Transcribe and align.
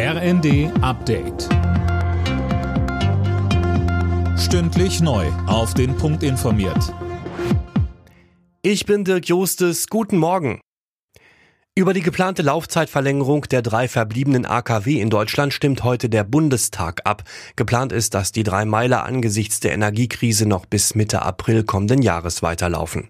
RND 0.00 0.70
Update. 0.80 1.48
Stündlich 4.38 5.00
neu. 5.00 5.26
Auf 5.48 5.74
den 5.74 5.96
Punkt 5.96 6.22
informiert. 6.22 6.94
Ich 8.62 8.86
bin 8.86 9.02
Dirk 9.02 9.26
Jostes. 9.26 9.88
Guten 9.88 10.18
Morgen. 10.18 10.60
Über 11.74 11.94
die 11.94 12.02
geplante 12.02 12.42
Laufzeitverlängerung 12.42 13.42
der 13.50 13.62
drei 13.62 13.88
verbliebenen 13.88 14.46
AKW 14.46 15.00
in 15.00 15.10
Deutschland 15.10 15.52
stimmt 15.52 15.82
heute 15.82 16.08
der 16.08 16.22
Bundestag 16.22 17.00
ab. 17.02 17.24
Geplant 17.56 17.90
ist, 17.90 18.14
dass 18.14 18.30
die 18.30 18.44
drei 18.44 18.66
Meiler 18.66 19.04
angesichts 19.04 19.58
der 19.58 19.72
Energiekrise 19.72 20.46
noch 20.46 20.66
bis 20.66 20.94
Mitte 20.94 21.22
April 21.22 21.64
kommenden 21.64 22.02
Jahres 22.02 22.40
weiterlaufen. 22.44 23.08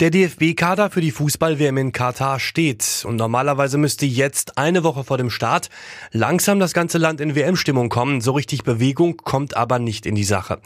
Der 0.00 0.10
DFB-Kader 0.10 0.90
für 0.90 1.00
die 1.00 1.12
Fußball-WM 1.12 1.76
in 1.76 1.92
Katar 1.92 2.40
steht 2.40 3.04
und 3.06 3.14
normalerweise 3.14 3.78
müsste 3.78 4.06
jetzt 4.06 4.58
eine 4.58 4.82
Woche 4.82 5.04
vor 5.04 5.18
dem 5.18 5.30
Start 5.30 5.70
langsam 6.10 6.58
das 6.58 6.72
ganze 6.72 6.98
Land 6.98 7.20
in 7.20 7.36
WM-Stimmung 7.36 7.90
kommen. 7.90 8.20
So 8.20 8.32
richtig 8.32 8.64
Bewegung 8.64 9.18
kommt 9.18 9.56
aber 9.56 9.78
nicht 9.78 10.04
in 10.04 10.16
die 10.16 10.24
Sache. 10.24 10.58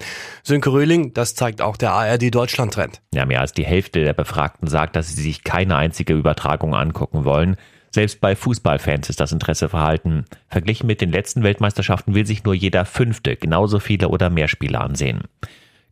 Sönke 0.43 0.73
Röhling, 0.73 1.13
das 1.13 1.35
zeigt 1.35 1.61
auch 1.61 1.77
der 1.77 1.93
ARD 1.93 2.35
Deutschland-Trend. 2.35 3.03
Ja, 3.13 3.27
mehr 3.27 3.43
als 3.43 3.53
die 3.53 3.67
Hälfte 3.67 4.03
der 4.03 4.15
Befragten 4.15 4.67
sagt, 4.67 4.97
dass 4.97 5.15
sie 5.15 5.23
sich 5.23 5.45
keine 5.45 5.77
einzige 5.77 6.15
Übertragung 6.15 6.75
angucken 6.75 7.27
wollen. 7.27 7.59
Selbst 7.91 8.23
bei 8.23 8.35
Fußballfans 8.35 9.11
ist 9.11 9.21
das 9.21 9.33
Interesse 9.33 9.69
verhalten. 9.69 10.25
Verglichen 10.49 10.87
mit 10.87 11.03
den 11.03 11.13
letzten 11.13 11.43
Weltmeisterschaften 11.43 12.15
will 12.15 12.25
sich 12.25 12.45
nur 12.45 12.55
jeder 12.55 12.87
Fünfte 12.87 13.37
genauso 13.37 13.79
viele 13.79 14.09
oder 14.09 14.31
mehr 14.31 14.49
Spiele 14.49 14.81
ansehen. 14.81 15.25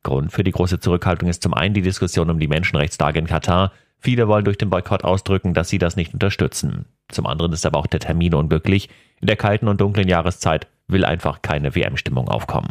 Grund 0.02 0.32
für 0.32 0.44
die 0.44 0.52
große 0.52 0.80
Zurückhaltung 0.80 1.28
ist 1.28 1.42
zum 1.42 1.54
einen 1.54 1.74
die 1.74 1.82
Diskussion 1.82 2.30
um 2.30 2.38
die 2.38 2.48
Menschenrechtslage 2.48 3.18
in 3.18 3.26
Katar. 3.26 3.72
Viele 3.98 4.28
wollen 4.28 4.44
durch 4.44 4.58
den 4.58 4.70
Boykott 4.70 5.04
ausdrücken, 5.04 5.54
dass 5.54 5.68
sie 5.68 5.78
das 5.78 5.96
nicht 5.96 6.12
unterstützen. 6.12 6.86
Zum 7.08 7.26
anderen 7.26 7.52
ist 7.52 7.66
aber 7.66 7.78
auch 7.78 7.86
der 7.86 8.00
Termin 8.00 8.34
unglücklich. 8.34 8.88
In 9.20 9.26
der 9.26 9.36
kalten 9.36 9.68
und 9.68 9.80
dunklen 9.80 10.08
Jahreszeit 10.08 10.68
will 10.88 11.04
einfach 11.04 11.42
keine 11.42 11.74
WM-Stimmung 11.74 12.28
aufkommen. 12.28 12.70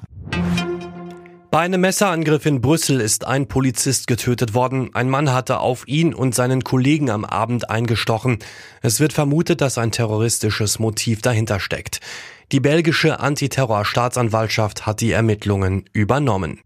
Bei 1.55 1.61
einem 1.61 1.79
Messerangriff 1.79 2.45
in 2.45 2.59
Brüssel 2.59 2.99
ist 2.99 3.25
ein 3.25 3.47
Polizist 3.47 4.07
getötet 4.07 4.53
worden. 4.53 4.89
Ein 4.93 5.09
Mann 5.09 5.31
hatte 5.31 5.59
auf 5.59 5.87
ihn 5.87 6.13
und 6.13 6.35
seinen 6.35 6.65
Kollegen 6.65 7.09
am 7.09 7.23
Abend 7.23 7.69
eingestochen. 7.69 8.39
Es 8.81 8.99
wird 8.99 9.13
vermutet, 9.13 9.61
dass 9.61 9.77
ein 9.77 9.91
terroristisches 9.91 10.79
Motiv 10.79 11.21
dahinter 11.21 11.61
steckt. 11.61 12.01
Die 12.51 12.59
belgische 12.59 13.21
Antiterror-Staatsanwaltschaft 13.21 14.85
hat 14.85 14.99
die 14.99 15.13
Ermittlungen 15.13 15.85
übernommen. 15.93 16.59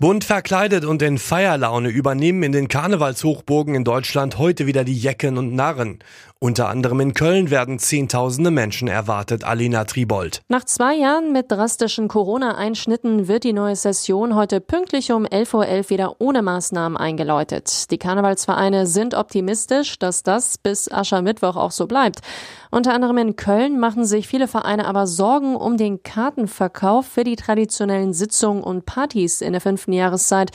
Bunt 0.00 0.22
verkleidet 0.22 0.84
und 0.84 1.02
in 1.02 1.18
Feierlaune 1.18 1.88
übernehmen 1.88 2.44
in 2.44 2.52
den 2.52 2.68
Karnevalshochburgen 2.68 3.74
in 3.74 3.82
Deutschland 3.82 4.38
heute 4.38 4.66
wieder 4.66 4.84
die 4.84 4.96
Jecken 4.96 5.36
und 5.36 5.56
Narren. 5.56 5.98
Unter 6.38 6.68
anderem 6.68 7.00
in 7.00 7.14
Köln 7.14 7.50
werden 7.50 7.80
Zehntausende 7.80 8.52
Menschen 8.52 8.86
erwartet, 8.86 9.42
Alina 9.42 9.82
Tribold. 9.86 10.42
Nach 10.46 10.62
zwei 10.62 10.94
Jahren 10.94 11.32
mit 11.32 11.50
drastischen 11.50 12.06
Corona-Einschnitten 12.06 13.26
wird 13.26 13.42
die 13.42 13.52
neue 13.52 13.74
Session 13.74 14.36
heute 14.36 14.60
pünktlich 14.60 15.10
um 15.10 15.26
11.11 15.26 15.54
Uhr 15.54 15.90
wieder 15.90 16.20
ohne 16.20 16.42
Maßnahmen 16.42 16.96
eingeläutet. 16.96 17.90
Die 17.90 17.98
Karnevalsvereine 17.98 18.86
sind 18.86 19.14
optimistisch, 19.14 19.98
dass 19.98 20.22
das 20.22 20.58
bis 20.58 20.88
Aschermittwoch 20.88 21.56
auch 21.56 21.72
so 21.72 21.88
bleibt. 21.88 22.20
Unter 22.70 22.92
anderem 22.92 23.18
in 23.18 23.36
Köln 23.36 23.80
machen 23.80 24.04
sich 24.04 24.28
viele 24.28 24.48
Vereine 24.48 24.86
aber 24.86 25.06
Sorgen 25.06 25.56
um 25.56 25.76
den 25.76 26.02
Kartenverkauf 26.02 27.06
für 27.06 27.24
die 27.24 27.36
traditionellen 27.36 28.12
Sitzungen 28.12 28.62
und 28.62 28.84
Partys 28.84 29.40
in 29.40 29.52
der 29.52 29.60
fünften 29.60 29.92
Jahreszeit. 29.92 30.50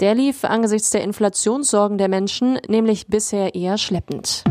Der 0.00 0.14
lief 0.14 0.44
angesichts 0.44 0.90
der 0.90 1.02
Inflationssorgen 1.02 1.98
der 1.98 2.08
Menschen 2.08 2.58
nämlich 2.68 3.08
bisher 3.08 3.54
eher 3.54 3.78
schleppend. 3.78 4.44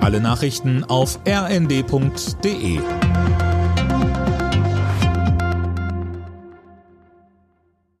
Alle 0.00 0.20
Nachrichten 0.20 0.84
auf 0.84 1.18
rnd.de 1.26 2.78